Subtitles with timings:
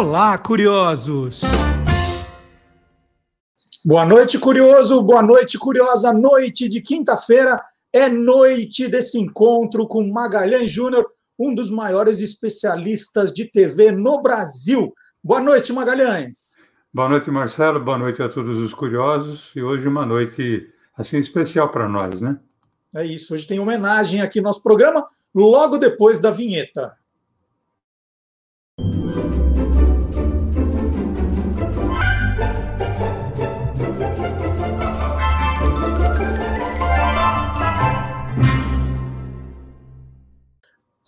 [0.00, 1.42] Olá, curiosos!
[3.84, 5.02] Boa noite, curioso!
[5.02, 6.10] Boa noite, curiosa!
[6.10, 7.62] Noite de quinta-feira
[7.92, 11.04] é noite desse encontro com Magalhães Júnior,
[11.38, 14.90] um dos maiores especialistas de TV no Brasil.
[15.22, 16.56] Boa noite, Magalhães!
[16.90, 17.78] Boa noite, Marcelo.
[17.78, 19.52] Boa noite a todos os curiosos.
[19.54, 22.40] E hoje uma noite assim especial para nós, né?
[22.94, 23.34] É isso.
[23.34, 26.98] Hoje tem homenagem aqui no nosso programa, logo depois da vinheta.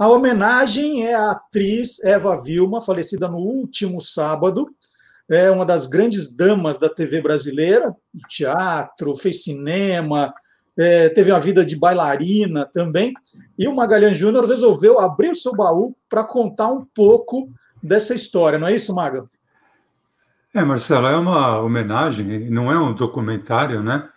[0.02, 4.66] A homenagem é a atriz Eva Vilma, falecida no último sábado.
[5.30, 7.94] É uma das grandes damas da TV brasileira,
[8.28, 10.34] teatro, fez cinema,
[10.76, 13.14] é, teve uma vida de bailarina também.
[13.56, 17.48] E o Magalhães Júnior resolveu abrir o seu baú para contar um pouco
[17.80, 19.24] dessa história, não é isso, Maga?
[20.52, 24.08] É, Marcelo, é uma homenagem, não é um documentário, né?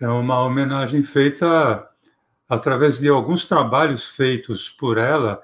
[0.00, 1.86] É uma homenagem feita
[2.48, 5.40] através de alguns trabalhos feitos por ela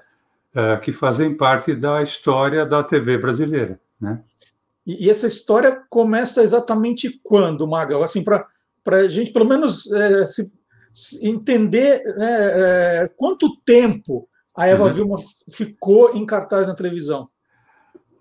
[0.55, 4.21] uh, que fazem parte da história da TV brasileira, né?
[4.85, 8.03] E, e essa história começa exatamente quando, Magal?
[8.03, 8.47] Assim, para
[8.85, 10.51] a gente pelo menos é, se,
[10.91, 14.89] se entender né, é, quanto tempo a Eva uhum.
[14.89, 15.15] Vilma
[15.49, 17.27] ficou em cartaz na televisão.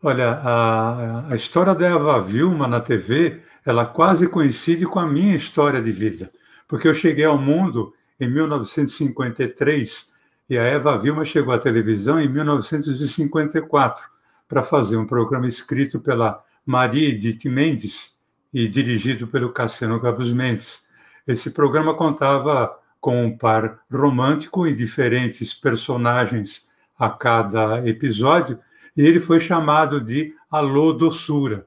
[0.03, 5.37] Olha, a, a história da Eva Vilma na TV, ela quase coincide com a minha
[5.37, 6.31] história de vida,
[6.67, 7.93] porque eu cheguei ao mundo
[8.23, 10.13] em 1953
[10.49, 14.05] e a Eva Vilma chegou à televisão em 1954
[14.47, 18.15] para fazer um programa escrito pela Maria Edith Mendes
[18.55, 20.83] e dirigido pelo Cassiano Gabus Mendes.
[21.27, 28.61] Esse programa contava com um par romântico e diferentes personagens a cada episódio,
[28.97, 31.67] e ele foi chamado de Alô Doçura.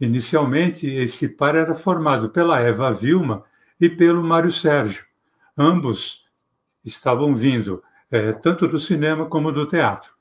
[0.00, 3.44] Inicialmente, esse par era formado pela Eva Vilma
[3.78, 5.05] e pelo Mário Sérgio.
[5.56, 6.26] Ambos
[6.84, 10.12] estavam vindo é, tanto do cinema como do teatro.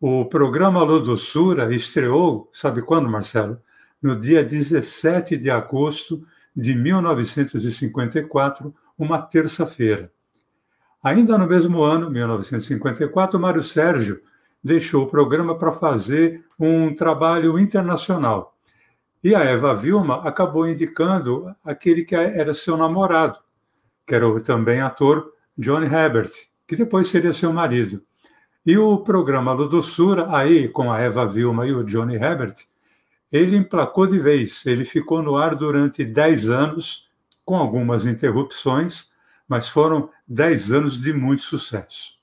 [0.00, 3.60] O programa Alô Doçura estreou, sabe quando, Marcelo?
[4.00, 6.24] No dia 17 de agosto
[6.54, 10.12] de 1954, uma terça-feira.
[11.02, 14.22] Ainda no mesmo ano, 1954, Mário Sérgio
[14.62, 18.56] deixou o programa para fazer um trabalho internacional.
[19.22, 23.40] E a Eva Vilma acabou indicando aquele que era seu namorado,
[24.08, 26.32] que era o também ator Johnny Herbert,
[26.66, 28.02] que depois seria seu marido.
[28.64, 32.54] E o programa Ludossura, aí com a Eva Vilma e o Johnny Herbert,
[33.30, 34.64] ele emplacou de vez.
[34.64, 37.06] Ele ficou no ar durante 10 anos,
[37.44, 39.08] com algumas interrupções,
[39.46, 42.16] mas foram 10 anos de muito sucesso.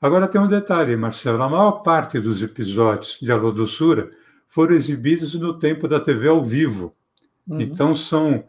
[0.00, 4.10] Agora tem um detalhe, Marcelo: a maior parte dos episódios de Alô Doçura
[4.48, 6.92] foram exibidos no tempo da TV ao vivo.
[7.46, 7.60] Uhum.
[7.60, 8.44] Então são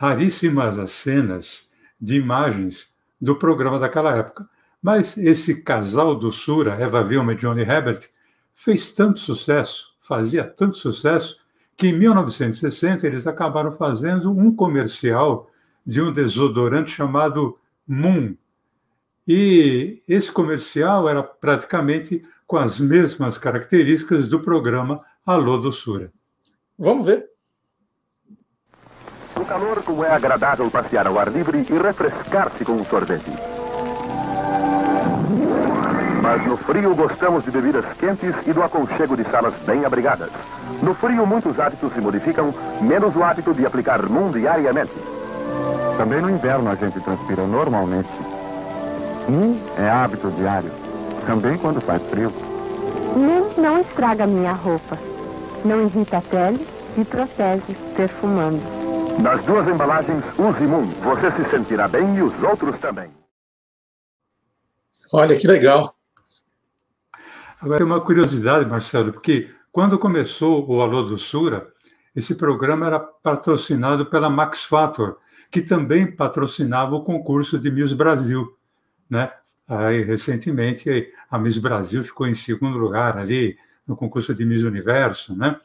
[0.00, 1.68] raríssimas as cenas
[2.00, 2.88] de imagens
[3.20, 4.48] do programa daquela época.
[4.80, 8.08] Mas esse casal do Sura, Eva Vilma e Johnny Herbert,
[8.54, 11.36] fez tanto sucesso, fazia tanto sucesso,
[11.76, 15.50] que em 1960 eles acabaram fazendo um comercial
[15.86, 17.54] de um desodorante chamado
[17.86, 18.34] Moon.
[19.28, 26.10] E esse comercial era praticamente com as mesmas características do programa Alô Doçura.
[26.78, 27.28] Vamos ver
[29.50, 33.32] calor, como é agradável passear ao ar livre e refrescar-se com um sorvete.
[36.22, 40.30] Mas no frio gostamos de bebidas quentes e do aconchego de salas bem abrigadas.
[40.80, 44.92] No frio, muitos hábitos se modificam, menos o hábito de aplicar Moon diariamente.
[45.98, 48.08] Também no inverno a gente transpira normalmente.
[49.28, 50.70] Moon é hábito diário,
[51.26, 52.32] também quando faz frio.
[53.16, 54.96] Moon não estraga minha roupa,
[55.64, 56.64] não irrita a pele
[56.96, 58.79] e protege perfumando.
[59.18, 60.86] Nas duas embalagens, use Moon.
[61.02, 63.10] Você se sentirá bem e os outros também.
[65.12, 65.94] Olha que legal.
[67.60, 71.68] Agora tem uma curiosidade, Marcelo, porque quando começou o Alô do Sura,
[72.14, 75.18] esse programa era patrocinado pela Max Factor,
[75.50, 78.56] que também patrocinava o concurso de Miss Brasil,
[79.08, 79.30] né?
[79.68, 83.56] Aí, recentemente, a Miss Brasil ficou em segundo lugar ali
[83.86, 85.60] no concurso de Miss Universo, né?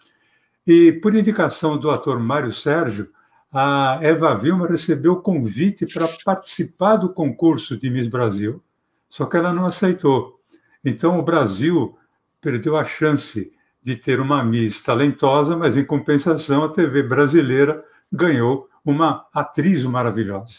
[0.66, 3.10] E por indicação do ator Mário Sérgio,
[3.58, 8.62] a Eva Vilma recebeu convite para participar do concurso de Miss Brasil,
[9.08, 10.42] só que ela não aceitou.
[10.84, 11.98] Então, o Brasil
[12.42, 13.50] perdeu a chance
[13.82, 17.82] de ter uma Miss talentosa, mas, em compensação, a TV brasileira
[18.12, 20.56] ganhou uma atriz maravilhosa.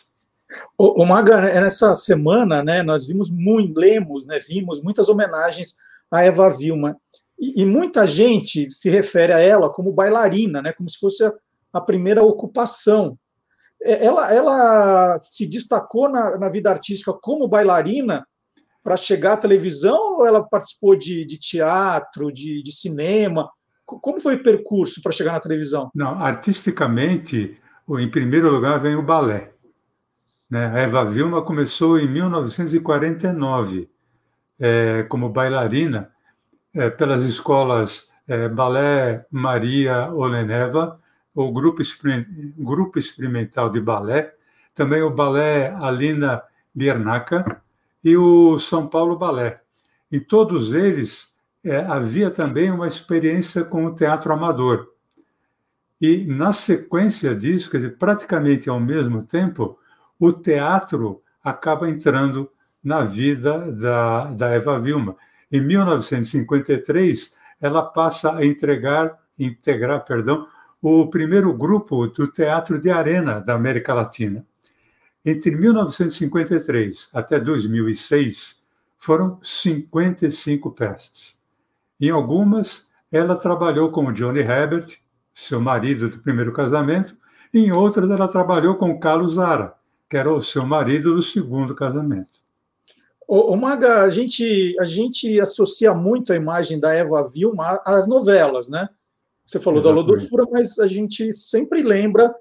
[0.78, 5.76] O, o Maga, nessa semana, né, nós vimos muito, lemos, né, vimos muitas homenagens
[6.10, 6.96] a Eva Vilma.
[7.38, 11.32] E, e, muita gente se refere a ela como bailarina, né, como se fosse a,
[11.76, 13.18] a primeira ocupação.
[13.82, 18.26] É, ela, ela se destacou na, na vida artística como bailarina
[18.82, 23.50] para chegar à televisão ou ela participou de, de teatro, de, de cinema?
[23.84, 25.90] Como foi o percurso para chegar na televisão?
[25.94, 27.56] Não, artisticamente,
[27.88, 29.52] em primeiro lugar vem o balé.
[30.50, 30.66] Né?
[30.66, 33.88] A Eva Vilma começou em 1949
[34.58, 36.10] é, como bailarina
[36.74, 41.00] é, pelas escolas é, Balé Maria Oleneva,
[41.36, 41.82] o grupo,
[42.56, 44.34] grupo Experimental de Balé,
[44.74, 46.42] também o Balé Alina
[46.74, 47.62] Biernaca
[48.02, 49.60] e o São Paulo Balé.
[50.10, 51.30] Em todos eles
[51.62, 54.88] é, havia também uma experiência com o teatro amador.
[56.00, 59.78] E, na sequência disso, quer dizer, praticamente ao mesmo tempo,
[60.18, 62.50] o teatro acaba entrando
[62.82, 65.16] na vida da, da Eva Vilma.
[65.50, 70.46] Em 1953, ela passa a entregar, integrar, perdão,
[70.88, 74.46] o primeiro grupo do teatro de arena da América Latina.
[75.24, 78.54] Entre 1953 até 2006,
[78.96, 81.36] foram 55 peças.
[82.00, 84.86] Em algumas, ela trabalhou com Johnny Herbert,
[85.34, 87.16] seu marido do primeiro casamento,
[87.52, 89.74] e em outras, ela trabalhou com Carlos Zara,
[90.08, 92.40] que era o seu marido do segundo casamento.
[93.26, 98.68] O, Maga, a gente, a gente associa muito a imagem da Eva Vilma às novelas,
[98.68, 98.88] né?
[99.46, 100.06] Você falou Exatamente.
[100.06, 102.34] da Lodorfura, mas a gente sempre lembra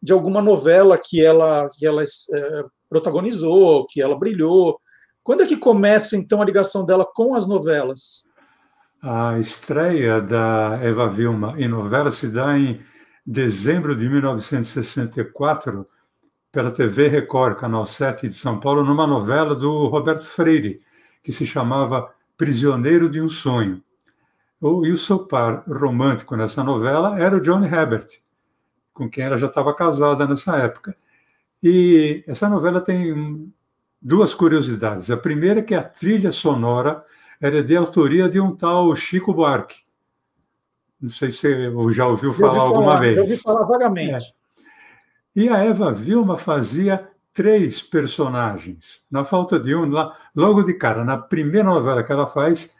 [0.00, 4.80] de alguma novela que ela, que ela é, protagonizou, que ela brilhou.
[5.22, 8.28] Quando é que começa, então, a ligação dela com as novelas?
[9.02, 12.80] A estreia da Eva Vilma em novela se dá em
[13.26, 15.84] dezembro de 1964,
[16.52, 20.80] pela TV Record, Canal 7 de São Paulo, numa novela do Roberto Freire,
[21.22, 23.82] que se chamava Prisioneiro de um Sonho.
[24.62, 28.06] E o seu par romântico nessa novela era o Johnny Herbert,
[28.94, 30.94] com quem ela já estava casada nessa época.
[31.60, 33.52] E essa novela tem
[34.00, 35.10] duas curiosidades.
[35.10, 37.04] A primeira é que a trilha sonora
[37.40, 39.82] era de autoria de um tal Chico Buarque.
[41.00, 43.16] Não sei se você já ouviu falar, ouvi alguma vez.
[43.16, 44.12] Já ouvi falar vagamente.
[44.12, 44.42] É.
[45.34, 49.02] E a Eva Vilma fazia três personagens.
[49.10, 52.72] Na falta de um, lá, logo de cara, na primeira novela que ela faz,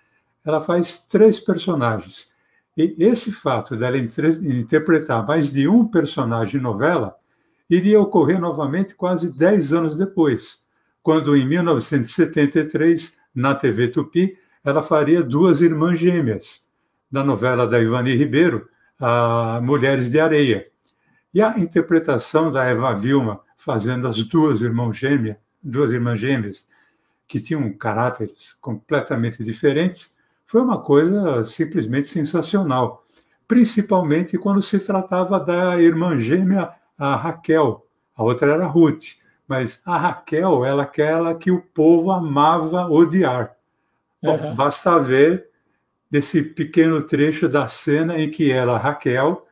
[0.44, 2.28] ela faz três personagens.
[2.76, 7.14] E esse fato dela interpretar mais de um personagem em novela
[7.68, 10.58] iria ocorrer novamente quase dez anos depois,
[11.02, 16.62] quando, em 1973, na TV Tupi, ela faria duas irmãs gêmeas,
[17.10, 18.68] na novela da Ivani Ribeiro,
[18.98, 20.64] a Mulheres de Areia.
[21.34, 26.66] E a interpretação da Eva Vilma fazendo as duas irmãs gêmeas, duas irmãs gêmeas
[27.26, 30.14] que tinham caráteres completamente diferentes,
[30.52, 33.06] foi uma coisa simplesmente sensacional,
[33.48, 39.16] principalmente quando se tratava da irmã gêmea a Raquel, a outra era Ruth,
[39.48, 43.56] mas a Raquel era aquela que o povo amava odiar.
[44.22, 44.54] Bom, uhum.
[44.54, 45.48] basta ver
[46.10, 49.46] desse pequeno trecho da cena em que ela, Raquel,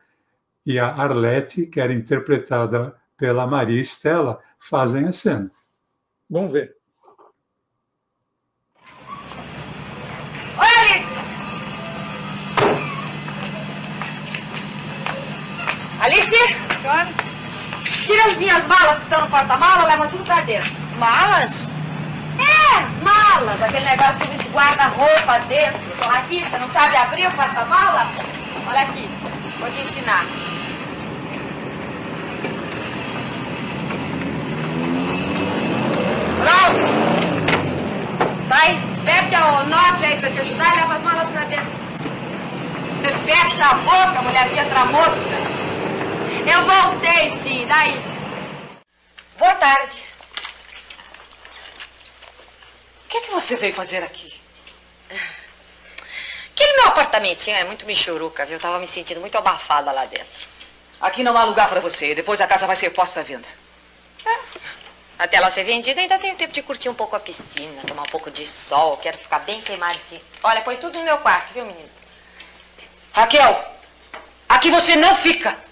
[0.63, 5.49] e a Arlete, que era interpretada pela Maria Estela, fazem a cena.
[6.29, 6.75] Vamos ver.
[16.91, 17.07] Senhora?
[18.05, 20.69] Tira as minhas malas que estão no porta-mala, leva tudo pra dentro.
[20.97, 21.71] Malas?
[22.37, 25.79] É, malas, aquele negócio que a gente guarda roupa dentro.
[26.13, 28.07] Aqui, você não sabe abrir o porta-mala?
[28.67, 29.09] Olha aqui,
[29.59, 30.25] vou te ensinar.
[36.43, 37.11] Pronto!
[38.49, 41.81] Vai, bebe o nosso aí pra te ajudar e leva as malas pra dentro.
[43.25, 45.40] Fecha a boca, mulher entra mosca.
[46.45, 47.93] Eu voltei, sim, daí.
[49.37, 50.03] Boa tarde.
[53.05, 54.33] O que, é que você veio fazer aqui?
[56.53, 58.55] Aquele meu apartamentinho é muito michuruca, viu?
[58.55, 60.47] Eu tava me sentindo muito abafada lá dentro.
[60.99, 62.15] Aqui não há lugar para você.
[62.15, 63.47] Depois a casa vai ser posta à venda.
[64.25, 64.37] É.
[65.19, 68.09] Até ela ser vendida, ainda tenho tempo de curtir um pouco a piscina, tomar um
[68.09, 68.97] pouco de sol.
[68.97, 70.21] Quero ficar bem queimadinha.
[70.43, 71.89] Olha, põe tudo no meu quarto, viu, menino?
[73.13, 73.73] Raquel,
[74.49, 75.70] aqui você não fica.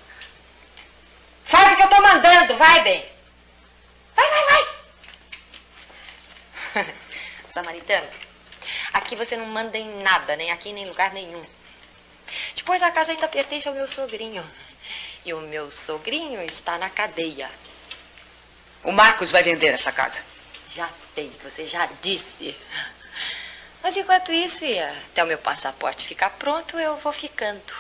[1.50, 3.04] Faz o que eu tô mandando, vai, bem.
[4.16, 4.46] Vai, vai,
[6.76, 6.86] vai.
[7.52, 8.08] Samaritano,
[8.94, 11.44] aqui você não manda em nada, nem aqui, nem em lugar nenhum.
[12.56, 14.48] Depois a casa ainda pertence ao meu sogrinho.
[15.26, 17.50] E o meu sogrinho está na cadeia.
[18.84, 20.22] O Marcos vai vender essa casa.
[20.76, 22.56] Já sei, você já disse.
[23.82, 27.74] Mas enquanto isso, e até o meu passaporte ficar pronto, eu vou ficando.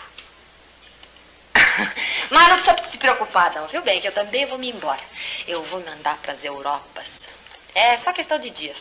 [2.29, 3.99] Mas não precisa se preocupar, não, viu bem?
[3.99, 5.01] Que eu também vou me embora.
[5.47, 7.27] Eu vou mandar para as Europas.
[7.73, 8.79] É só questão de dias.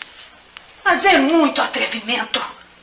[0.85, 2.40] Mas é muito atrevimento.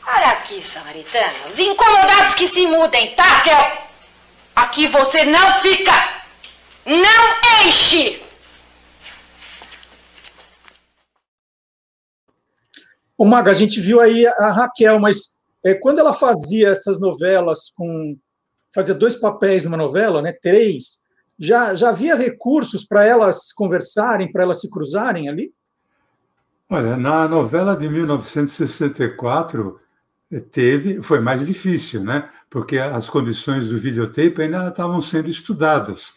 [0.07, 1.47] Olha aqui, Samaritana.
[1.47, 3.23] Os incomodados que se mudem, tá?
[3.23, 3.87] Raquel,
[4.55, 5.91] aqui você não fica.
[6.85, 8.23] Não enche.
[13.17, 17.71] O Maga, a gente viu aí a Raquel, mas é, quando ela fazia essas novelas
[17.75, 18.17] com
[18.75, 20.97] fazia dois papéis numa novela, né, três,
[21.39, 25.53] já, já havia recursos para elas conversarem, para elas se cruzarem ali?
[26.69, 29.79] Olha, na novela de 1964
[30.31, 32.29] eh, teve, foi mais difícil, né?
[32.49, 36.13] Porque as condições do videotape ainda estavam sendo estudadas.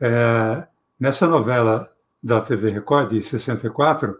[0.00, 0.66] É,
[0.98, 1.90] nessa novela
[2.22, 4.16] da TV Record de 64,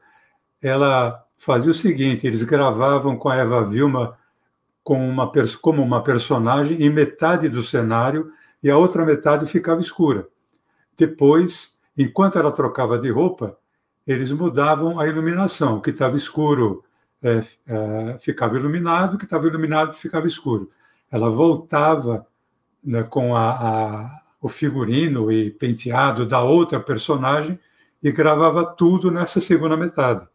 [0.62, 4.17] ela fazia o seguinte: eles gravavam com a Eva Vilma
[4.91, 5.31] com uma,
[5.63, 10.27] como uma personagem em metade do cenário e a outra metade ficava escura.
[10.99, 13.57] Depois, enquanto ela trocava de roupa,
[14.05, 15.77] eles mudavam a iluminação.
[15.77, 16.83] O que estava escuro
[17.23, 20.69] é, é, ficava iluminado, o que estava iluminado ficava escuro.
[21.09, 22.27] Ela voltava
[22.83, 27.61] né, com a, a, o figurino e penteado da outra personagem
[28.03, 30.27] e gravava tudo nessa segunda metade.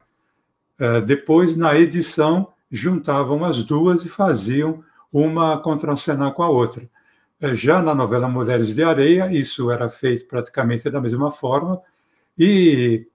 [0.79, 6.89] É, depois, na edição, juntavam as duas e faziam uma contracenar com a outra.
[7.39, 11.79] É, já na novela Mulheres de Areia, isso era feito praticamente da mesma forma,
[12.37, 13.07] e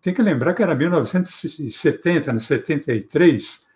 [0.00, 3.66] tem que lembrar que era 1970, 73,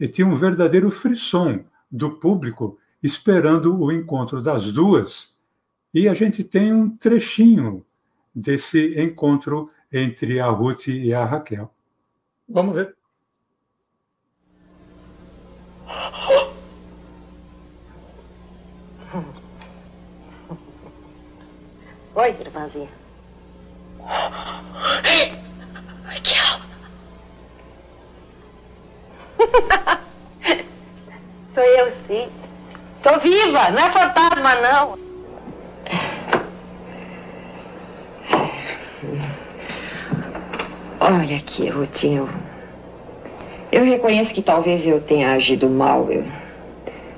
[0.00, 5.30] e tinha um verdadeiro frisson do público esperando o encontro das duas,
[5.92, 7.84] e a gente tem um trechinho
[8.34, 11.72] desse encontro entre a Ruth e a Raquel.
[12.48, 12.97] Vamos ver.
[22.14, 22.88] Oi, irmãzinha.
[26.04, 26.60] Raquel.
[31.54, 32.30] Sou eu, sim.
[33.02, 34.98] Tô viva, não é fantasma, não.
[41.00, 42.47] Olha aqui, Rutinho.
[43.70, 46.10] Eu reconheço que talvez eu tenha agido mal.
[46.10, 46.24] Eu,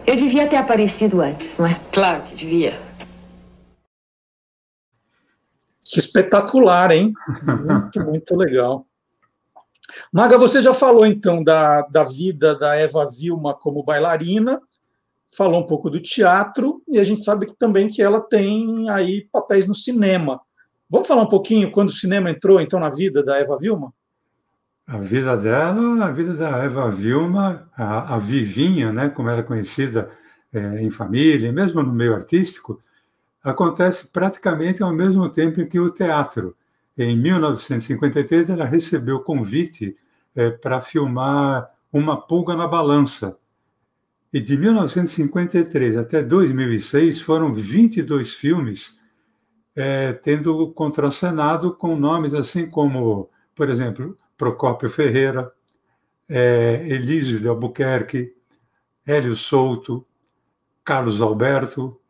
[0.05, 1.81] eu devia ter aparecido antes, não é?
[1.93, 2.73] Claro que devia.
[5.81, 7.13] Que espetacular, hein?
[7.45, 8.85] Muito, muito legal.
[10.13, 14.61] Maga, você já falou então da, da vida da Eva Vilma como bailarina,
[15.37, 19.29] falou um pouco do teatro, e a gente sabe que também que ela tem aí
[19.33, 20.41] papéis no cinema.
[20.89, 23.93] Vamos falar um pouquinho quando o cinema entrou então na vida da Eva Vilma?
[24.91, 29.45] A vida dela, a vida da Eva Vilma, a, a Vivinha, né, como era é
[29.45, 30.11] conhecida
[30.53, 32.81] é, em família, mesmo no meio artístico,
[33.41, 36.57] acontece praticamente ao mesmo tempo que o teatro.
[36.99, 39.95] Em 1953, ela recebeu convite
[40.35, 43.39] é, para filmar Uma Pulga na Balança.
[44.33, 48.99] E de 1953 até 2006 foram 22 filmes
[49.77, 55.53] é, tendo contracenado com nomes assim como, por exemplo, Procópio Ferreira,
[56.27, 58.35] é, Elísio de Albuquerque,
[59.07, 60.07] Hélio Souto,
[60.83, 62.01] Carlos Alberto,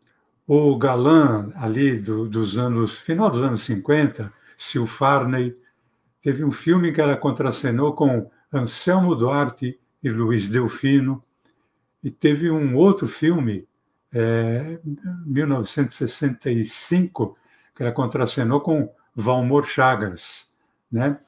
[0.47, 5.59] o galã ali do, dos anos, final dos anos 50, Sil Farney,
[6.23, 11.25] teve um filme que ela contracenou com Anselmo Duarte e Luiz Delfino,
[12.01, 13.67] e teve um outro filme,
[14.13, 14.79] é,
[15.27, 17.37] 1965,
[17.75, 20.49] que ela contracenou com Valmor Chagas,
[20.93, 21.19] né?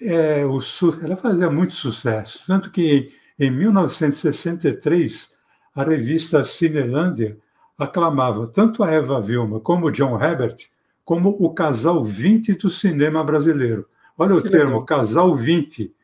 [0.00, 0.58] É, o,
[1.02, 5.30] ela fazia muito sucesso, tanto que em 1963
[5.74, 7.38] a revista Cinelândia
[7.76, 10.56] aclamava tanto a Eva Vilma como o John Herbert
[11.04, 13.86] como o casal 20 do cinema brasileiro.
[14.16, 14.84] Olha o que termo, legal.
[14.84, 15.94] casal 20,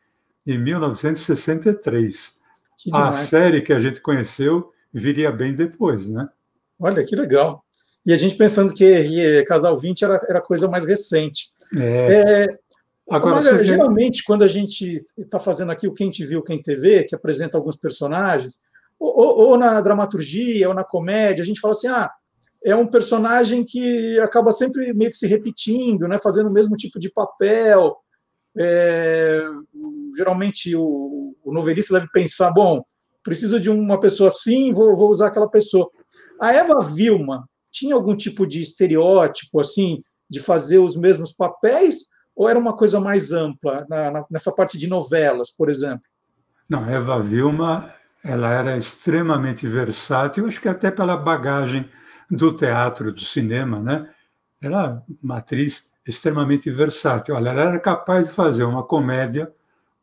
[0.47, 2.33] em 1963.
[2.93, 6.27] A série que a gente conheceu viria bem depois, né?
[6.79, 7.63] Olha que legal.
[8.05, 11.49] E a gente pensando que Casal 20 era, era coisa mais recente.
[11.75, 12.45] É.
[12.45, 12.59] É,
[13.09, 17.03] Agora, Mas, geralmente, quando a gente está fazendo aqui o Quem Te Viu, Quem TV,
[17.03, 18.59] que apresenta alguns personagens,
[18.99, 22.09] ou, ou, na dramaturgia, ou na comédia, a gente fala assim, ah,
[22.63, 26.99] é um personagem que acaba sempre meio que se repetindo, né, fazendo o mesmo tipo
[26.99, 27.95] de papel.
[28.57, 29.43] É,
[30.17, 32.83] geralmente, o, o, novelista deve pensar, bom,
[33.23, 35.87] preciso de uma pessoa assim, vou, vou usar aquela pessoa.
[36.41, 42.49] A Eva Vilma tinha algum tipo de estereótipo, assim, de fazer os mesmos papéis, ou
[42.49, 46.03] era uma coisa mais ampla, na, na, nessa parte de novelas, por exemplo?
[46.67, 51.89] Não, Eva Vilma, ela era extremamente versátil, acho que até pela bagagem
[52.29, 54.09] do teatro, do cinema, né?
[54.61, 57.35] Era uma atriz extremamente versátil.
[57.35, 59.51] Olha, ela era capaz de fazer uma comédia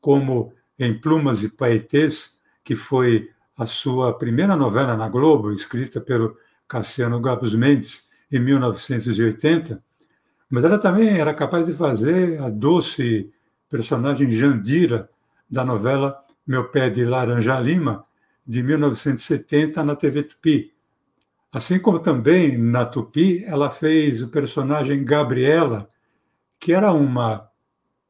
[0.01, 2.33] como Em Plumas e Paetês,
[2.65, 6.37] que foi a sua primeira novela na Globo, escrita pelo
[6.67, 9.83] Cassiano Gabos Mendes em 1980,
[10.53, 13.33] mas ela também era capaz de fazer a doce
[13.71, 15.09] personagem Jandira
[15.49, 18.05] da novela Meu Pé de Laranja Lima,
[18.47, 20.71] de 1970 na TV Tupi.
[21.51, 25.89] Assim como também na Tupi, ela fez o personagem Gabriela,
[26.61, 27.49] que era uma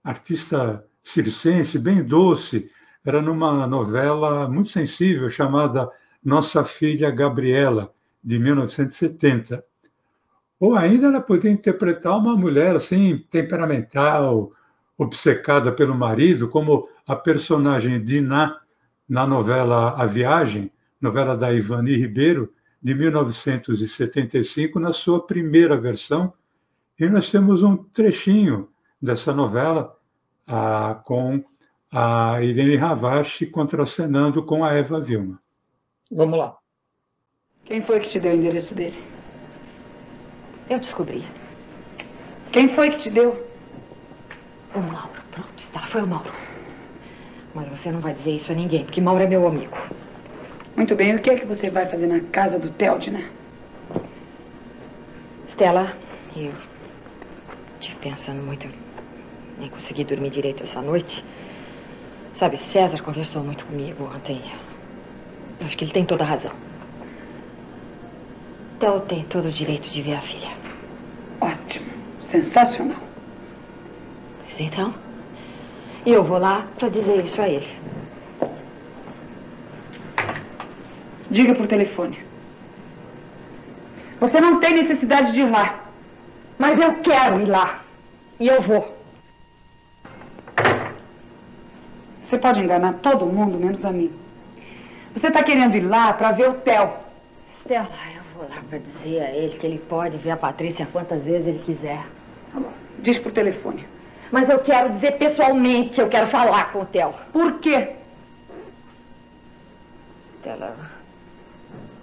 [0.03, 2.69] artista circense, bem doce,
[3.05, 5.89] era numa novela muito sensível chamada
[6.25, 9.65] Nossa Filha Gabriela, de 1970.
[10.63, 14.49] Ou ainda ela podia interpretar uma mulher assim, temperamental,
[14.97, 18.61] obcecada pelo marido, como a personagem Diná
[19.09, 26.33] na novela A Viagem, novela da Ivani Ribeiro, de 1975, na sua primeira versão.
[26.97, 28.69] E nós temos um trechinho
[29.03, 29.93] dessa novela
[30.47, 31.43] ah, com
[31.91, 35.41] a Irene Ravache contracenando com a Eva Vilma.
[36.09, 36.57] Vamos lá.
[37.65, 39.12] Quem foi que te deu o endereço dele?
[40.69, 41.25] Eu descobri.
[42.51, 43.47] Quem foi que te deu?
[44.75, 45.11] O Mauro.
[45.31, 45.81] Pronto, está.
[45.81, 46.33] Foi o Mauro.
[47.55, 49.77] Mas você não vai dizer isso a ninguém, porque Mauro é meu amigo.
[50.77, 51.15] Muito bem.
[51.15, 53.21] O que é que você vai fazer na casa do Teldner?
[53.21, 53.31] Né?
[55.51, 55.95] Stella,
[56.35, 56.53] eu
[57.79, 58.67] estive pensando muito.
[59.59, 61.23] Nem consegui dormir direito essa noite.
[62.35, 64.41] Sabe, César conversou muito comigo ontem.
[65.61, 66.53] Eu acho que ele tem toda a razão.
[68.83, 70.49] Theo tem todo o direito de ver a filha.
[71.41, 71.87] Ótimo.
[72.21, 72.99] Sensacional.
[74.41, 74.93] Pois então,
[76.05, 77.71] eu vou lá para dizer isso a ele.
[81.31, 82.19] Diga por telefone.
[84.19, 85.85] Você não tem necessidade de ir lá.
[86.59, 87.83] Mas eu quero ir lá.
[88.41, 88.99] E eu vou.
[92.21, 94.11] Você pode enganar todo mundo, menos a mim.
[95.15, 96.91] Você está querendo ir lá para ver o Theo.
[97.61, 101.23] Stella, eu vou lá para dizer a ele que ele pode ver a Patrícia quantas
[101.23, 102.05] vezes ele quiser.
[102.53, 102.73] Tá bom.
[102.99, 103.87] Diz por telefone.
[104.31, 107.15] Mas eu quero dizer pessoalmente, eu quero falar com o Theo.
[107.33, 107.97] Por quê?
[110.41, 110.75] Stella,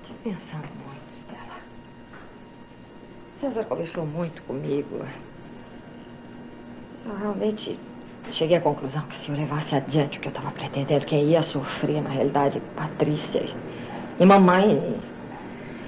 [0.02, 1.58] estou pensando muito, Stella.
[3.41, 5.06] César conversou muito comigo.
[7.06, 7.78] Eu realmente
[8.32, 11.41] Cheguei à conclusão que se eu levasse adiante o que eu estava pretendendo, quem ia
[11.41, 13.43] sofrer, na realidade, Patrícia
[14.19, 14.99] e mamãe.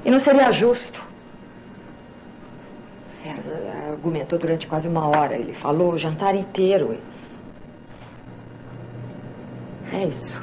[0.04, 1.02] E, não seria justo.
[3.24, 5.36] César argumentou durante quase uma hora.
[5.36, 6.98] Ele falou o jantar inteiro.
[9.94, 10.42] É isso.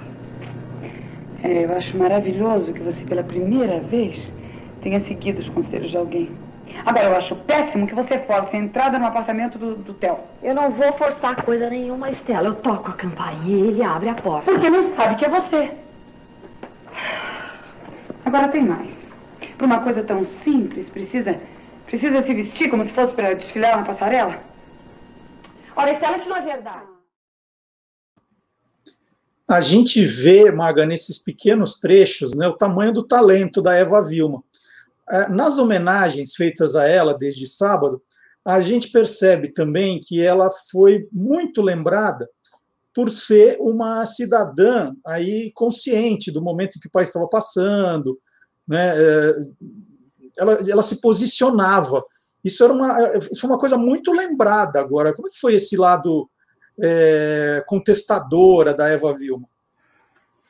[1.42, 4.20] É, eu acho maravilhoso que você, pela primeira vez,
[4.82, 6.30] tenha seguido os conselhos de alguém.
[6.84, 10.18] Agora, eu acho péssimo que você force a entrada no apartamento do, do Theo.
[10.42, 12.48] Eu não vou forçar coisa nenhuma, Estela.
[12.48, 14.50] Eu toco a campainha e ele abre a porta.
[14.50, 15.70] Porque não sabe que é você.
[18.24, 18.97] Agora tem mais.
[19.58, 21.38] Para uma coisa tão simples, precisa,
[21.84, 24.40] precisa se vestir como se fosse para desfilar na passarela?
[25.74, 26.86] Olha, Estela, isso não é verdade.
[29.50, 34.44] A gente vê, Maga, nesses pequenos trechos, né, o tamanho do talento da Eva Vilma.
[35.10, 38.00] É, nas homenagens feitas a ela desde sábado,
[38.44, 42.28] a gente percebe também que ela foi muito lembrada
[42.94, 48.18] por ser uma cidadã aí consciente do momento que o país estava passando,
[48.68, 48.92] né?
[48.96, 49.36] É,
[50.36, 52.04] ela, ela se posicionava.
[52.44, 55.12] Isso era uma, isso foi uma coisa muito lembrada agora.
[55.12, 56.28] Como é que foi esse lado
[56.80, 59.48] é, contestadora da Eva Vilma?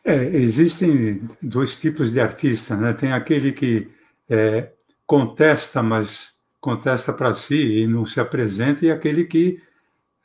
[0.04, 2.92] É, existem dois tipos de artista, né?
[2.92, 3.90] Tem aquele que
[4.28, 4.72] é,
[5.07, 9.61] contesta, mas contesta para si e não se apresenta, e aquele que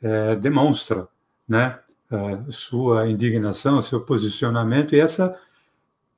[0.02, 1.08] é, demonstra
[1.48, 1.78] né,
[2.50, 5.34] sua indignação, seu posicionamento, e essa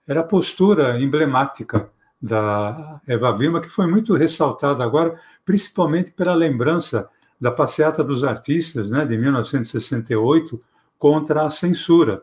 [0.07, 1.91] era a postura emblemática
[2.21, 7.09] da Eva Vilma, que foi muito ressaltada agora, principalmente pela lembrança
[7.41, 10.59] da passeata dos artistas, né, de 1968,
[10.99, 12.23] contra a censura.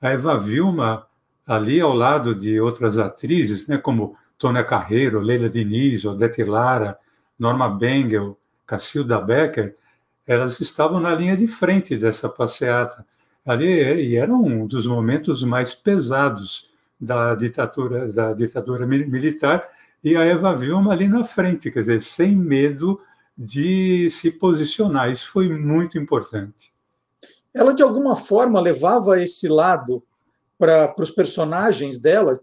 [0.00, 1.06] A Eva Vilma,
[1.46, 6.98] ali ao lado de outras atrizes, né, como Tônia Carreiro, Leila Diniz, Odete Lara,
[7.38, 9.74] Norma Bengel, Cacilda Becker,
[10.26, 13.06] elas estavam na linha de frente dessa passeata.
[13.44, 19.68] Ali e era um dos momentos mais pesados da ditadura, da ditadura militar,
[20.02, 23.00] e a Eva Vilma ali na frente, quer dizer, sem medo
[23.36, 25.10] de se posicionar.
[25.10, 26.72] Isso foi muito importante.
[27.52, 30.02] Ela, de alguma forma, levava esse lado
[30.58, 32.34] para os personagens dela?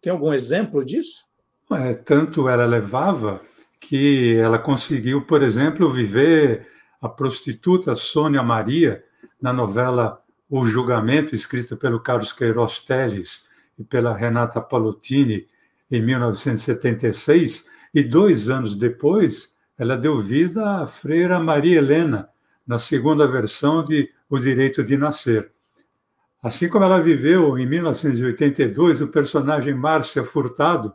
[0.00, 1.24] Tem algum exemplo disso?
[1.70, 3.40] É, tanto ela levava
[3.80, 6.68] que ela conseguiu, por exemplo, viver
[7.00, 9.04] a prostituta Sônia Maria
[9.40, 13.42] na novela O Julgamento, escrita pelo Carlos Queiroz Teles
[13.78, 15.46] e pela Renata Palottini
[15.90, 22.28] em 1976, e dois anos depois ela deu vida à freira Maria Helena,
[22.66, 25.50] na segunda versão de O Direito de Nascer.
[26.42, 30.92] Assim como ela viveu em 1982 o personagem Márcia Furtado,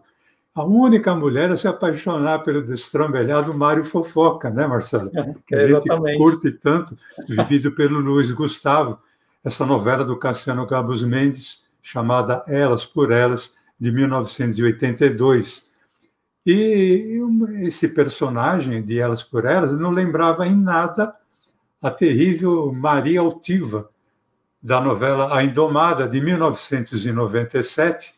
[0.54, 5.12] a única mulher a se apaixonar pelo destrambelhado Mário Fofoca, né, Marcelo?
[5.46, 5.88] Que a gente
[6.18, 6.98] curte tanto,
[7.30, 8.98] vivido pelo Luiz Gustavo,
[9.44, 15.66] essa novela do Cassiano Gabos Mendes, chamada Elas por Elas, de 1982.
[16.46, 17.18] E
[17.62, 21.16] esse personagem de Elas por Elas não lembrava em nada
[21.82, 23.90] a terrível Maria Altiva,
[24.62, 28.14] da novela A Indomada, de 1997,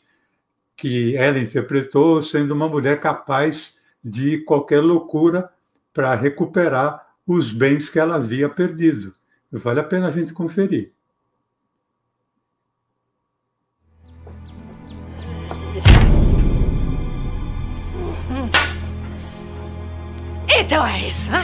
[0.75, 5.47] que ela interpretou sendo uma mulher capaz de qualquer loucura
[5.93, 9.11] para recuperar os bens que ela havia perdido.
[9.51, 10.91] Vale a pena a gente conferir.
[20.69, 21.43] Então é isso, né?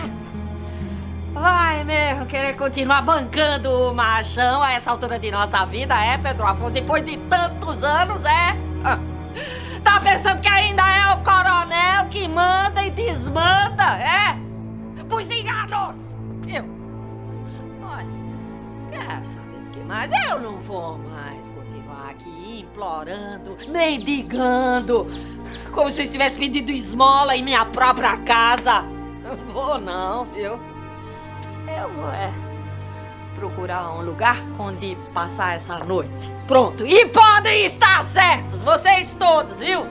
[1.33, 6.45] Vai mesmo querer continuar bancando o machão a essa altura de nossa vida, é, Pedro
[6.45, 6.69] Afonso?
[6.69, 8.55] Depois de tantos anos, é?
[9.83, 14.37] Tá pensando que ainda é o coronel que manda e desmanda, é?
[15.09, 16.15] Pois enganou-se!
[16.47, 16.69] Eu.
[17.81, 18.07] Olha,
[18.91, 20.11] quer saber o que mais?
[20.29, 25.07] Eu não vou mais continuar aqui implorando, mendigando,
[25.71, 28.93] como se eu estivesse pedindo esmola em minha própria casa.
[29.55, 30.59] Vou não, viu?
[31.65, 32.29] Eu vou é
[33.37, 36.29] procurar um lugar onde passar essa noite.
[36.45, 36.85] Pronto.
[36.85, 39.87] E podem estar certos, vocês todos, viu?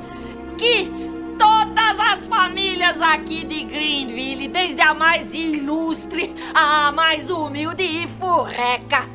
[0.59, 0.93] Que
[1.39, 9.09] todas as famílias aqui de Greenville, desde a mais ilustre à mais humilde e furreca,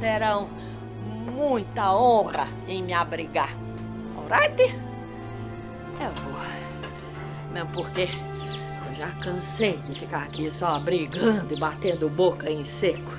[0.00, 0.48] terão
[1.36, 3.50] muita honra em me abrigar.
[4.18, 4.60] Alright?
[6.00, 6.42] Eu vou.
[7.52, 8.08] Mesmo porque
[9.02, 13.10] já cansei de ficar aqui só brigando e batendo boca em seco.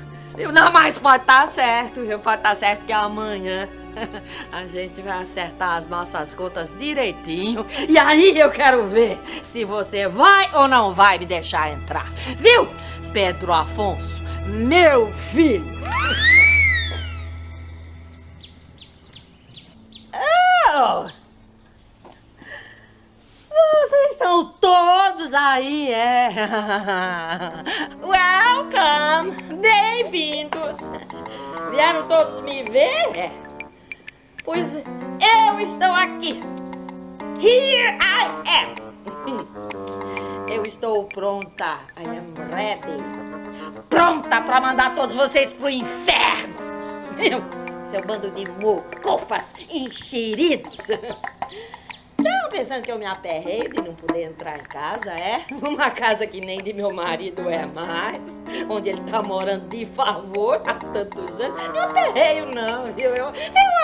[0.54, 2.20] Não, mas pode estar tá certo, viu?
[2.20, 3.68] Pode estar tá certo que amanhã
[4.50, 7.66] a gente vai acertar as nossas contas direitinho.
[7.90, 12.10] E aí eu quero ver se você vai ou não vai me deixar entrar.
[12.38, 12.66] Viu?
[13.12, 15.66] Pedro Afonso, meu filho.
[20.76, 21.23] Oh!
[23.72, 26.30] Vocês estão todos aí, é.
[28.04, 29.38] Welcome!
[29.62, 30.78] Bem-vindos!
[31.72, 33.18] Vieram todos me ver?
[33.18, 33.32] É.
[34.44, 36.40] Pois eu estou aqui.
[37.40, 38.76] Here I am.
[40.52, 41.80] Eu estou pronta.
[41.98, 43.04] I am ready.
[43.90, 46.54] Pronta para mandar todos vocês pro inferno.
[47.86, 50.88] Seu bando de mocofas enxeridos.
[52.44, 55.46] Estão pensando que eu me aperrei de não poder entrar em casa, é?
[55.66, 58.38] Uma casa que nem de meu marido é mais,
[58.70, 61.70] onde ele tá morando de favor há tantos anos.
[61.70, 63.12] Me aperreio não, viu?
[63.12, 63.34] Eu, eu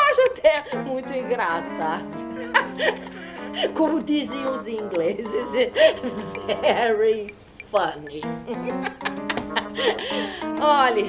[0.10, 2.04] acho até muito engraçado.
[3.74, 5.52] Como diziam os ingleses,
[6.60, 7.34] very
[7.72, 8.22] funny.
[10.62, 11.06] Olhe,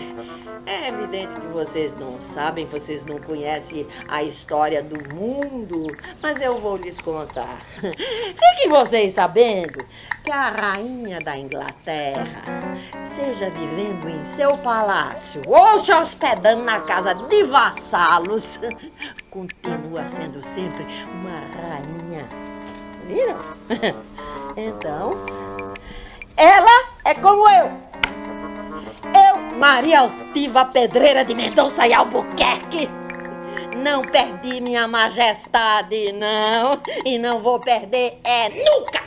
[0.71, 5.89] é evidente que vocês não sabem, vocês não conhecem a história do mundo,
[6.23, 7.59] mas eu vou lhes contar.
[7.75, 9.85] Fiquem vocês sabendo
[10.23, 12.43] que a rainha da Inglaterra,
[13.03, 18.61] seja vivendo em seu palácio ou se hospedando na casa de vassalos,
[19.29, 22.29] continua sendo sempre uma rainha.
[23.07, 23.39] Viram?
[24.57, 25.13] Então,
[26.37, 27.89] ela é como eu
[29.59, 32.89] Maria Altiva Pedreira de Mendonça e Albuquerque,
[33.83, 36.81] não perdi minha majestade, não.
[37.05, 39.01] E não vou perder é nunca!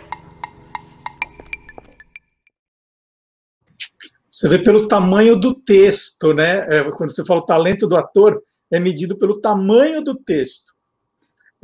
[4.29, 6.65] Você vê pelo tamanho do texto, né?
[6.67, 10.73] É, quando você fala o talento do ator, é medido pelo tamanho do texto.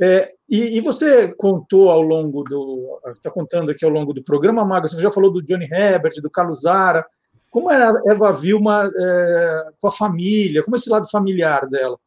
[0.00, 3.00] É, e, e, você contou ao longo do.
[3.08, 6.30] Está contando aqui ao longo do programa, Maga, você já falou do Johnny Herbert, do
[6.30, 7.04] Carlos Zara,
[7.50, 10.62] como era a Eva Vilma é, com a família?
[10.62, 11.98] Como é esse lado familiar dela?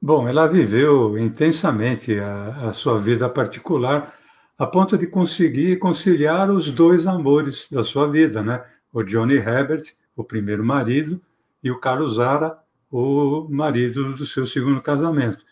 [0.00, 4.14] Bom, ela viveu intensamente a, a sua vida particular
[4.58, 8.64] a ponto de conseguir conciliar os dois amores da sua vida, né?
[8.92, 11.20] O Johnny Herbert, o primeiro marido,
[11.62, 12.58] e o Carlos Zara,
[12.90, 15.44] o marido do seu segundo casamento.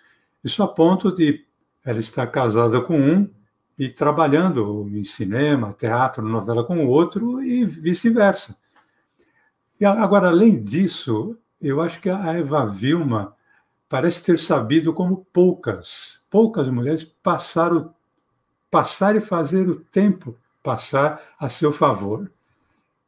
[0.43, 1.45] Isso a ponto de
[1.85, 3.29] ela estar casada com um
[3.79, 8.57] e trabalhando em cinema, teatro, novela com o outro e vice-versa.
[9.81, 13.35] E agora, além disso, eu acho que a Eva Vilma
[13.89, 17.95] parece ter sabido como poucas, poucas mulheres passaram
[18.71, 22.31] passar e fazer o tempo passar a seu favor.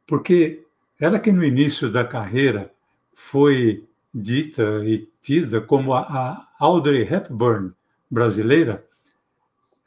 [0.05, 0.63] Porque
[0.99, 2.71] ela que no início da carreira
[3.13, 7.73] foi dita e tida como a Audrey Hepburn
[8.09, 8.85] brasileira,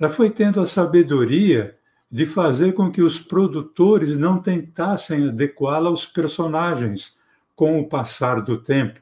[0.01, 1.77] ela foi tendo a sabedoria
[2.11, 7.15] de fazer com que os produtores não tentassem adequá-la aos personagens
[7.55, 8.99] com o passar do tempo,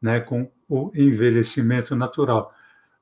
[0.00, 2.52] né, com o envelhecimento natural,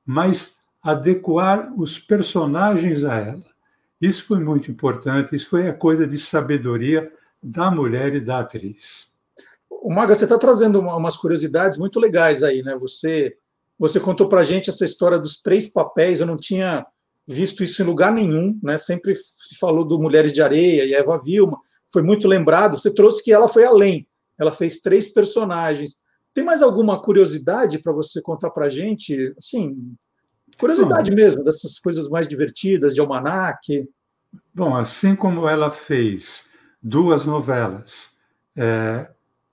[0.05, 3.43] mas adequar os personagens a ela.
[3.99, 9.09] Isso foi muito importante, isso foi a coisa de sabedoria da mulher e da atriz.
[9.69, 12.75] O Maga, você está trazendo umas curiosidades muito legais aí, né?
[12.79, 13.35] Você,
[13.79, 16.85] você contou para gente essa história dos três papéis, eu não tinha
[17.27, 18.77] visto isso em lugar nenhum, né?
[18.77, 21.59] Sempre se falou do Mulheres de Areia e Eva Vilma,
[21.91, 22.77] foi muito lembrado.
[22.77, 24.07] Você trouxe que ela foi além,
[24.39, 26.01] ela fez três personagens.
[26.33, 29.33] Tem mais alguma curiosidade para você contar para a gente?
[29.37, 29.95] Assim,
[30.57, 33.87] curiosidade Bom, mesmo, dessas coisas mais divertidas, de almanac.
[34.53, 36.45] Bom, assim como ela fez
[36.81, 38.09] duas novelas,
[38.55, 39.07] é,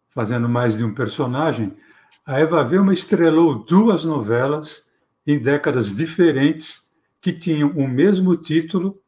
[0.08, 1.76] fazendo mais de um personagem,
[2.24, 4.82] a Eva Vilma estrelou duas novelas
[5.26, 6.87] em décadas diferentes
[7.28, 8.98] que tinham o mesmo título,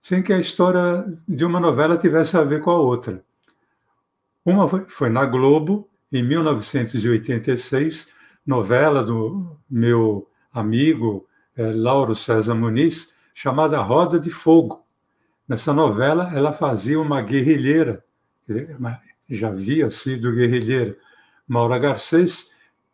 [0.00, 3.24] sem que a história de uma novela tivesse a ver com a outra.
[4.44, 8.08] Uma foi, na Globo, em 1986,
[8.44, 11.24] novela do meu amigo
[11.56, 14.84] é, Lauro César Muniz, chamada Roda de Fogo.
[15.46, 18.02] Nessa novela, ela fazia uma guerrilheira,
[19.30, 20.96] já havia sido guerrilheira,
[21.46, 22.44] Maura Garcês,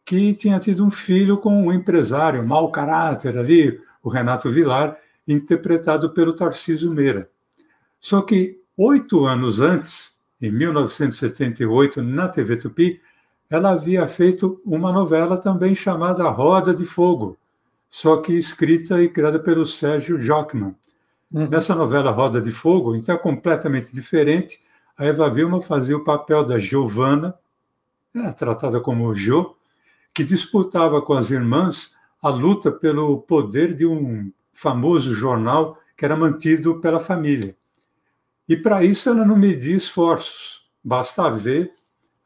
[0.05, 6.11] que tinha tido um filho com um empresário, mau caráter ali, o Renato Vilar, interpretado
[6.11, 7.31] pelo Tarcísio Meira.
[8.01, 13.01] Só que oito anos antes, em 1978, na TV Tupi,
[13.51, 17.39] ela havia feito uma novela também chamada Roda de Fogo,
[17.89, 20.75] só que escrita e criada pelo Sérgio Jockman.
[21.31, 21.49] Uhum.
[21.49, 24.61] Nessa novela Roda de Fogo, então é completamente diferente.
[24.97, 27.35] A Eva Vilma fazia o papel da Giovanna,
[28.13, 29.55] né, tratada como Jo,
[30.15, 36.17] que disputava com as irmãs a luta pelo poder de um famoso jornal que era
[36.17, 37.57] mantido pela família.
[38.49, 41.73] E para isso ela não media esforços, basta ver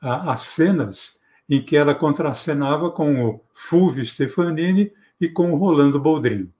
[0.00, 1.14] as cenas
[1.48, 6.52] em que ela contracenava com o Fulvio Stefanini e com o Rolando Boldrin.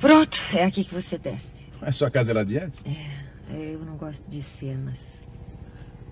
[0.00, 1.52] Pronto, é aqui que você desce.
[1.80, 2.80] A sua casa é lá adiante?
[2.84, 5.21] É, eu não gosto de cenas.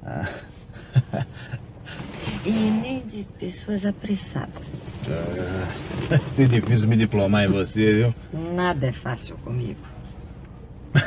[0.05, 0.29] Ah.
[2.45, 4.69] e nem de pessoas apressadas.
[5.09, 5.69] Ah,
[6.09, 8.15] vai ser difícil me diplomar em você, viu?
[8.55, 9.81] Nada é fácil comigo.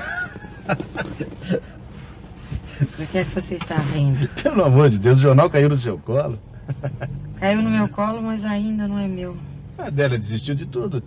[2.96, 4.28] Por que é que você está rindo?
[4.42, 6.40] Pelo amor de Deus, o jornal caiu no seu colo.
[7.40, 9.36] Caiu no meu colo, mas ainda não é meu.
[9.78, 11.04] A Adélia desistiu de tudo.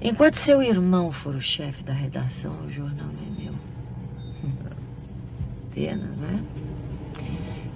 [0.00, 3.54] Enquanto seu irmão for o chefe da redação, o jornal não é meu.
[5.76, 6.42] Pena, não é?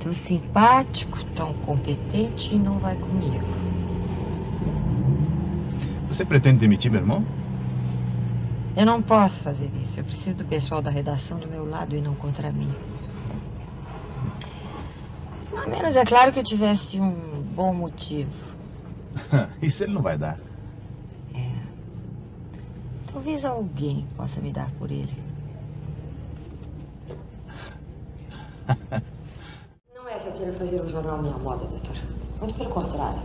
[0.03, 3.45] Tão simpático, tão competente e não vai comigo.
[6.09, 7.23] Você pretende demitir meu irmão?
[8.75, 10.01] Eu não posso fazer isso.
[10.01, 12.73] Eu preciso do pessoal da redação do meu lado e não contra mim.
[15.55, 18.33] A menos é claro que eu tivesse um bom motivo.
[19.61, 20.39] isso ele não vai dar.
[21.35, 21.51] É.
[23.13, 25.31] Talvez alguém possa me dar por ele.
[29.95, 31.96] Não é que eu queira fazer o jornal minha moda, doutor.
[32.40, 33.20] Muito pelo contrário.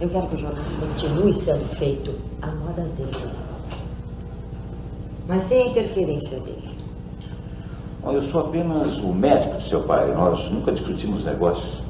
[0.00, 3.52] Eu quero que o jornal continue sendo feito à moda dele
[5.28, 6.76] mas sem a interferência dele.
[8.04, 10.12] Eu sou apenas o médico do seu pai.
[10.12, 11.80] Nós nunca discutimos negócios.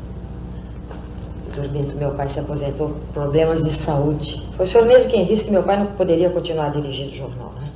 [1.46, 4.46] Doutor Bento, meu pai se aposentou por problemas de saúde.
[4.56, 7.52] Foi o senhor mesmo quem disse que meu pai não poderia continuar dirigindo o jornal,
[7.54, 7.72] né?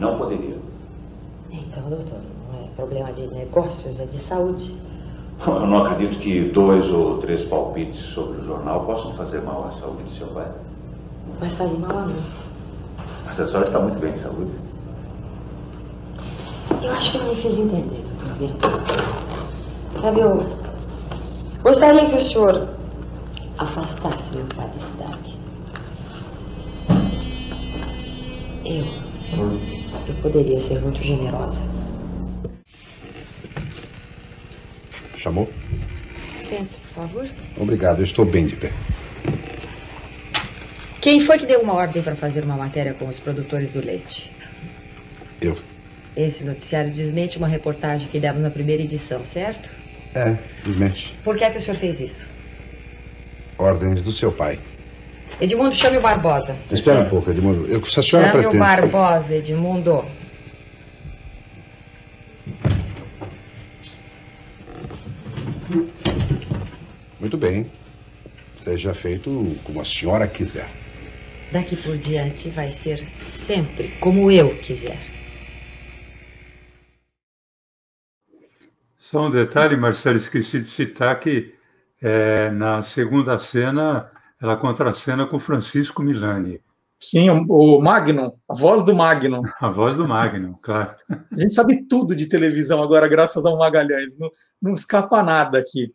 [0.00, 0.56] Não poderia.
[1.50, 2.18] Então, doutor,
[2.52, 4.74] não é problema de negócios, é de saúde.
[5.44, 9.70] Eu não acredito que dois ou três palpites sobre o jornal possam fazer mal à
[9.70, 10.46] saúde do seu pai.
[11.40, 12.22] Mas fazem mal a mim.
[13.24, 14.52] Mas a senhora está muito bem de saúde.
[16.82, 18.68] Eu acho que eu me fiz entender, doutor Bento.
[20.00, 20.46] Sabe, eu
[21.62, 22.68] gostaria que o senhor
[23.58, 25.38] afastasse meu pai da cidade.
[28.64, 28.84] Eu,
[30.08, 31.62] eu poderia ser muito generosa.
[35.26, 35.50] Chamou?
[36.36, 37.28] Sente-se, por favor.
[37.56, 38.70] Obrigado, eu estou bem de pé.
[41.00, 44.30] Quem foi que deu uma ordem para fazer uma matéria com os produtores do leite?
[45.40, 45.56] Eu.
[46.16, 49.68] Esse noticiário desmente uma reportagem que demos na primeira edição, certo?
[50.14, 51.12] É, desmente.
[51.24, 52.28] Por que é que o senhor fez isso?
[53.58, 54.60] Ordens do seu pai.
[55.40, 56.54] Edmundo, chame o Barbosa.
[56.70, 57.66] Espera um pouco, Edmundo.
[57.66, 58.56] Eu, se a senhora Chame pretende...
[58.56, 60.04] o Barbosa, Edmundo.
[67.26, 67.66] Muito bem.
[68.76, 70.68] Seja feito como a senhora quiser.
[71.50, 74.98] Daqui por diante vai ser sempre como eu quiser.
[78.98, 81.54] Só um detalhe, Marcelo, esqueci de citar que
[82.02, 86.60] é, na segunda cena ela contracena com Francisco Milani.
[87.00, 89.40] Sim, o Magnum, a voz do Magnum.
[89.58, 90.94] A voz do Magnum, claro.
[91.08, 94.18] A gente sabe tudo de televisão agora, graças ao Magalhães.
[94.18, 95.94] Não, não escapa nada aqui.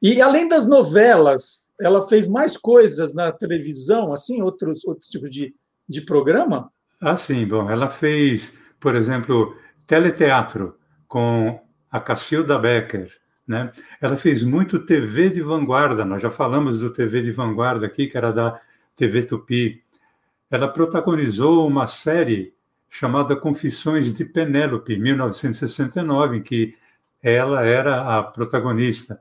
[0.00, 5.54] E além das novelas, ela fez mais coisas na televisão, assim, outros, outros tipos de,
[5.88, 6.70] de programa?
[7.00, 7.46] Ah, sim.
[7.46, 9.56] Bom, ela fez, por exemplo,
[9.86, 10.76] teleteatro
[11.08, 13.10] com a Cacilda Becker.
[13.46, 13.72] Né?
[14.00, 18.16] Ela fez muito TV de vanguarda, nós já falamos do TV de vanguarda aqui, que
[18.16, 18.60] era da
[18.94, 19.82] TV Tupi.
[20.50, 22.54] Ela protagonizou uma série
[22.90, 26.76] chamada Confissões de Penélope, 1969, em que
[27.22, 29.18] ela era a protagonista.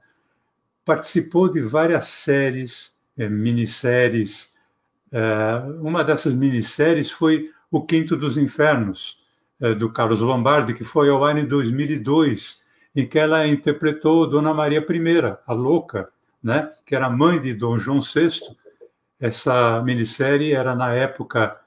[0.87, 4.53] Participou de várias séries, eh, minisséries.
[5.11, 9.19] Eh, uma dessas minisséries foi O Quinto dos Infernos,
[9.59, 12.61] eh, do Carlos Lombardi, que foi ao ar em 2002,
[12.95, 16.07] em que ela interpretou Dona Maria I, a louca,
[16.41, 18.55] né, que era mãe de Dom João VI.
[19.19, 21.59] Essa minissérie era na época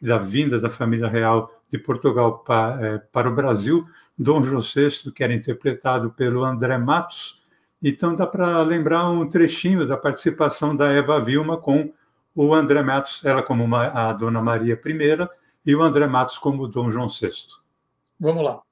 [0.00, 3.86] da vinda da família real de Portugal pa, eh, para o Brasil,
[4.18, 7.39] Dom João VI, que era interpretado pelo André Matos.
[7.82, 11.92] Então dá para lembrar um trechinho da participação da Eva Vilma com
[12.34, 15.28] o André Matos, ela como a Dona Maria I
[15.64, 17.30] e o André Matos como Dom João VI.
[18.18, 18.62] Vamos lá.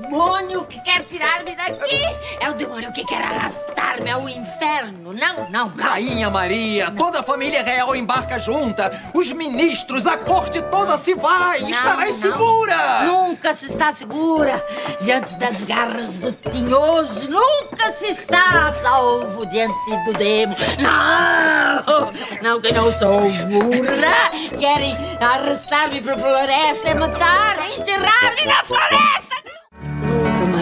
[0.00, 2.04] Demônio que quer tirar-me daqui!
[2.40, 5.14] É o demônio que quer arrastar-me ao inferno!
[5.14, 5.68] Não, não!
[5.76, 8.90] Rainha Maria, toda a família real embarca junta!
[9.14, 11.60] Os ministros, a corte toda se vai!
[11.60, 12.32] Não, Estarás não.
[12.32, 13.02] segura!
[13.04, 14.64] Nunca se está segura
[15.00, 17.30] diante das garras do tinhoso!
[17.30, 20.54] Nunca se está salvo diante do demo!
[20.78, 22.12] Não!
[22.42, 24.30] Não, que não sou burra!
[24.60, 29.05] Querem arrastar-me para a floresta e matar, enterrar-me na floresta!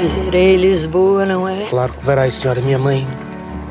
[0.06, 1.66] Verei Lisboa, não é?
[1.70, 3.06] Claro que verás, senhora minha mãe.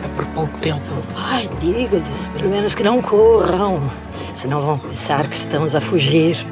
[0.04, 0.82] É por pouco tempo.
[1.15, 3.82] Ai, diga-lhes, pelo menos que não corram.
[4.34, 6.43] Senão vão pensar que estamos a fugir.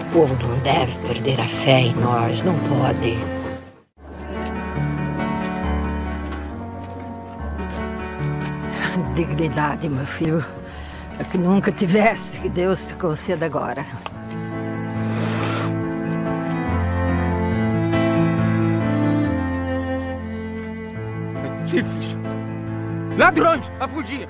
[0.00, 3.18] O povo não deve perder a fé em nós, não pode.
[9.14, 10.44] Dignidade, meu filho.
[11.18, 13.84] É que nunca tivesse, que Deus te conceda agora.
[21.70, 22.16] Tifes!
[23.16, 23.70] Ladrões!
[23.78, 24.28] A fugir!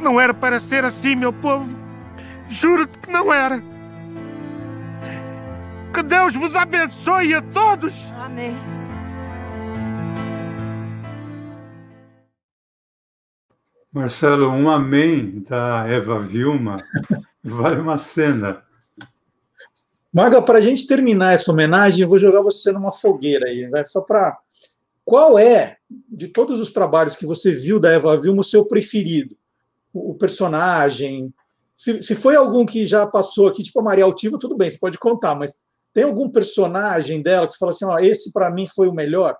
[0.00, 1.68] Não era para ser assim, meu povo.
[2.48, 3.62] Juro-te que não era.
[5.94, 7.94] Que Deus vos abençoe a todos.
[8.24, 8.71] Amém.
[13.92, 16.78] Marcelo, um amém da Eva Vilma
[17.44, 18.62] vale uma cena.
[20.10, 23.84] Maga, para a gente terminar essa homenagem, eu vou jogar você numa fogueira aí, né?
[23.84, 24.38] só para.
[25.04, 25.76] Qual é,
[26.08, 29.36] de todos os trabalhos que você viu da Eva Vilma, o seu preferido?
[29.92, 31.32] O, o personagem?
[31.76, 34.78] Se, se foi algum que já passou aqui, tipo a Maria Altiva, tudo bem, você
[34.78, 35.60] pode contar, mas
[35.92, 39.36] tem algum personagem dela que você fala assim: ó, esse para mim foi o melhor?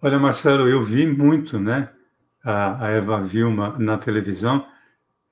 [0.00, 1.90] Olha, Marcelo, eu vi muito, né?
[2.44, 4.66] A, a Eva Vilma na televisão.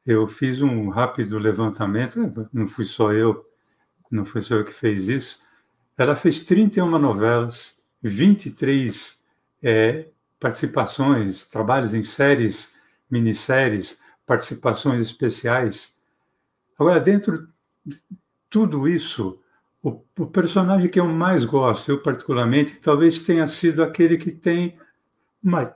[0.05, 2.19] Eu fiz um rápido levantamento,
[2.53, 3.45] não fui só eu,
[4.11, 5.41] não foi só eu que fez isso.
[5.97, 9.23] Ela fez 31 novelas, 23
[9.63, 10.09] é,
[10.41, 12.73] participações, trabalhos em séries,
[13.09, 15.93] minisséries, participações especiais.
[16.79, 17.47] Agora, dentro
[17.85, 18.01] de
[18.51, 19.39] tudo isso,
[19.83, 24.79] o, o, personagem que eu mais gosto, eu particularmente, talvez tenha sido aquele que tem
[25.43, 25.73] mais,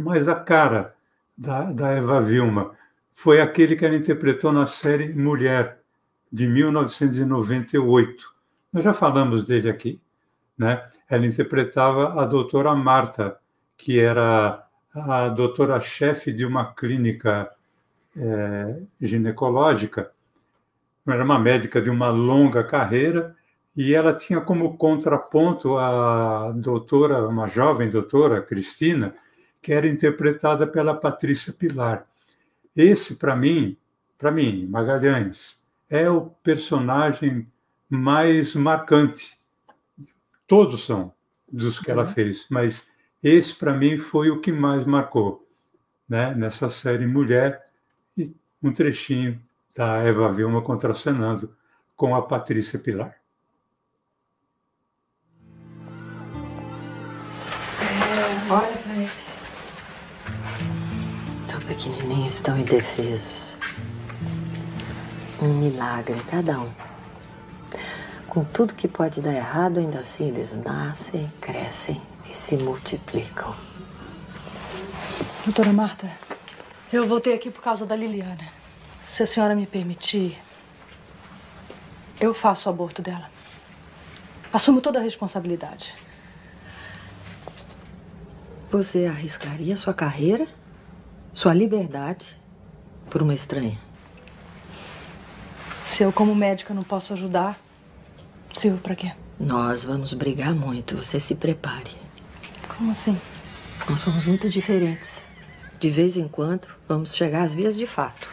[0.00, 0.94] mais a cara
[1.36, 2.72] da, da Eva Vilma.
[3.12, 5.80] Foi aquele que ela interpretou na série Mulher,
[6.32, 8.32] de 1998.
[8.72, 10.00] Nós já falamos dele aqui.
[10.56, 10.86] Né?
[11.08, 13.38] Ela interpretava a doutora Marta,
[13.76, 17.50] que era a doutora-chefe de uma clínica
[18.16, 20.12] é, ginecológica.
[21.06, 23.34] Era uma médica de uma longa carreira
[23.76, 29.14] e ela tinha como contraponto a doutora, uma jovem doutora, Cristina,
[29.60, 32.04] que era interpretada pela Patrícia Pilar.
[32.74, 33.76] Esse, para mim,
[34.16, 37.50] para mim, Magalhães, é o personagem
[37.88, 39.36] mais marcante.
[40.46, 41.12] Todos são
[41.50, 42.08] dos que ela uhum.
[42.08, 42.86] fez, mas
[43.22, 45.46] esse para mim foi o que mais marcou,
[46.08, 46.34] né?
[46.34, 47.66] Nessa série Mulher
[48.16, 49.40] e um trechinho
[49.76, 51.54] da Eva Vilma contracenando
[51.96, 53.19] com a Patrícia Pilar.
[62.40, 63.56] Pequenininhos, tão indefesos.
[65.40, 66.70] Um milagre cada um.
[68.28, 73.54] Com tudo que pode dar errado, ainda assim eles nascem, crescem e se multiplicam.
[75.44, 76.10] Doutora Marta,
[76.92, 78.48] eu voltei aqui por causa da Liliana.
[79.06, 80.38] Se a senhora me permitir,
[82.20, 83.30] eu faço o aborto dela.
[84.52, 85.94] Assumo toda a responsabilidade.
[88.70, 90.46] Você arriscaria sua carreira,
[91.32, 92.38] sua liberdade,
[93.08, 93.78] por uma estranha?
[95.84, 97.58] Se eu, como médica, não posso ajudar,
[98.52, 99.12] sirvo para quê?
[99.38, 100.96] Nós vamos brigar muito.
[100.96, 101.96] Você se prepare.
[102.76, 103.18] Como assim?
[103.88, 105.22] Nós somos muito diferentes.
[105.78, 108.28] De vez em quando, vamos chegar às vias de fato.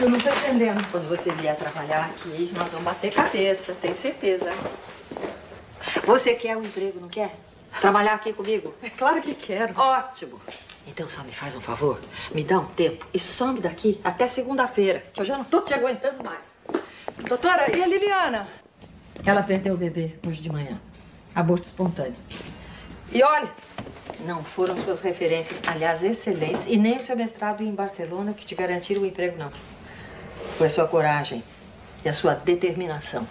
[0.00, 0.84] Eu não tô entendendo.
[0.90, 4.52] Quando você vier trabalhar aqui, nós vamos bater cabeça, tenho certeza.
[6.06, 7.36] Você quer um emprego, não quer?
[7.78, 8.74] Trabalhar aqui comigo?
[8.82, 9.78] É claro que quero.
[9.78, 10.40] Ótimo.
[10.86, 12.00] Então só me faz um favor,
[12.34, 15.72] me dá um tempo e some daqui até segunda-feira, que eu já não tô te
[15.72, 16.58] aguentando mais.
[17.28, 18.48] Doutora, e a Liliana?
[19.24, 20.80] Ela perdeu o bebê hoje de manhã.
[21.34, 22.16] Aborto espontâneo.
[23.12, 23.50] E olha,
[24.20, 28.54] não foram suas referências, aliás, excelentes, e nem o seu mestrado em Barcelona que te
[28.54, 29.50] garantiram o emprego, não.
[30.56, 31.44] Foi a sua coragem
[32.04, 33.26] e a sua determinação.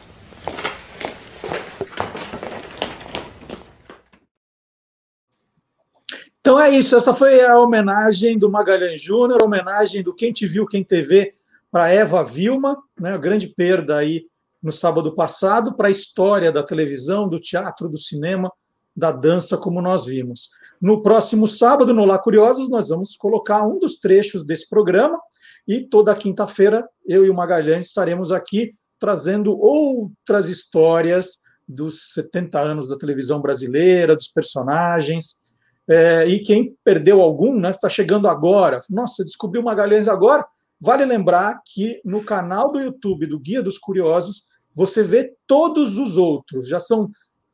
[6.41, 10.65] Então é isso, essa foi a homenagem do Magalhães Júnior, homenagem do Quem Te Viu,
[10.65, 11.35] Quem TV
[11.69, 14.25] para Eva Vilma, né, a grande perda aí
[14.61, 18.51] no sábado passado para a história da televisão, do teatro, do cinema,
[18.95, 20.49] da dança, como nós vimos.
[20.81, 25.19] No próximo sábado, no Lá Curiosos, nós vamos colocar um dos trechos desse programa
[25.67, 32.89] e toda quinta-feira eu e o Magalhães estaremos aqui trazendo outras histórias dos 70 anos
[32.89, 35.48] da televisão brasileira, dos personagens,
[35.89, 38.77] é, e quem perdeu algum, né, está chegando agora.
[38.89, 40.45] Nossa, descobriu Magalhães agora.
[40.79, 44.43] Vale lembrar que no canal do YouTube do Guia dos Curiosos
[44.75, 46.69] você vê todos os outros.
[46.69, 47.09] Já são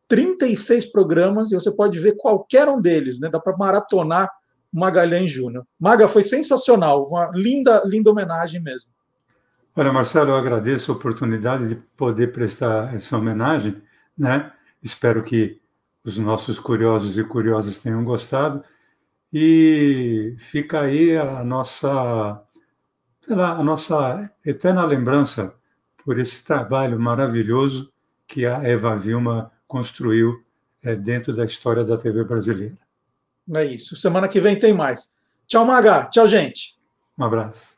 [0.10, 3.30] 36 programas e você pode ver qualquer um deles, né?
[3.30, 4.30] Dá para maratonar
[4.72, 5.66] Magalhães Júnior.
[5.80, 8.92] Maga, foi sensacional, uma linda, linda homenagem mesmo.
[9.74, 13.82] Olha, Marcelo, eu agradeço a oportunidade de poder prestar essa homenagem,
[14.18, 14.52] né?
[14.84, 15.60] Espero que
[16.06, 18.64] os nossos curiosos e curiosas tenham gostado.
[19.34, 22.42] E fica aí a nossa,
[23.26, 25.54] sei lá, a nossa eterna lembrança
[26.04, 27.92] por esse trabalho maravilhoso
[28.28, 30.46] que a Eva Vilma construiu
[30.84, 32.78] é, dentro da história da TV brasileira.
[33.54, 33.96] É isso.
[33.96, 35.16] Semana que vem tem mais.
[35.48, 36.06] Tchau, Maga.
[36.06, 36.80] Tchau, gente.
[37.18, 37.75] Um abraço.